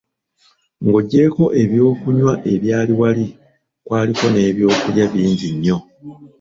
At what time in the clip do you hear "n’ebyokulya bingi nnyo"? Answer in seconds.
4.29-5.77